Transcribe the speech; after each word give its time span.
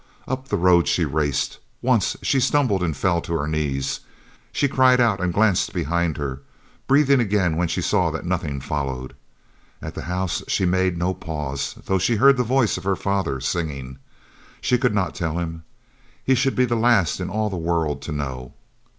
Up 0.27 0.47
the 0.47 0.57
road 0.57 0.87
she 0.87 1.05
raced. 1.05 1.59
Once 1.83 2.17
she 2.23 2.39
stumbled 2.39 2.81
and 2.81 2.97
fell 2.97 3.21
to 3.21 3.33
her 3.33 3.47
knees. 3.47 3.99
She 4.51 4.67
cried 4.67 4.99
out 4.99 5.21
and 5.21 5.31
glanced 5.31 5.73
behind 5.73 6.17
her, 6.17 6.41
breathing 6.87 7.19
again 7.19 7.55
when 7.55 7.67
she 7.67 7.83
saw 7.83 8.09
that 8.09 8.25
nothing 8.25 8.61
followed. 8.61 9.15
At 9.79 9.93
the 9.93 10.01
house 10.09 10.41
she 10.47 10.65
made 10.65 10.97
no 10.97 11.13
pause, 11.13 11.75
though 11.85 11.99
she 11.99 12.15
heard 12.15 12.37
the 12.37 12.43
voice 12.43 12.79
of 12.79 12.83
her 12.83 12.95
father 12.95 13.39
singing. 13.39 13.99
She 14.59 14.79
could 14.79 14.95
not 14.95 15.13
tell 15.13 15.37
him. 15.37 15.65
He 16.23 16.33
should 16.33 16.55
be 16.55 16.65
the 16.65 16.75
last 16.75 17.19
in 17.19 17.29
all 17.29 17.51
the 17.51 17.55
world 17.55 18.01
to 18.01 18.11
know. 18.11 18.55